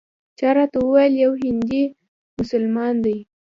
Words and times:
چا 0.37 0.49
راته 0.57 0.77
وویل 0.81 1.13
یو 1.23 1.31
هندي 1.43 1.83
مسلمان 2.39 2.93
دی. 3.03 3.17